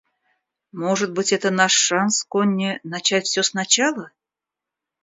Может 0.71 1.11
быть, 1.13 1.31
это 1.31 1.51
наш 1.51 1.73
шанс, 1.73 2.23
Конни, 2.23 2.79
начать 2.83 3.27
все 3.27 3.43
сначала. 3.43 4.09